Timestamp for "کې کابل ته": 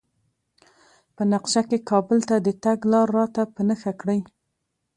1.69-2.35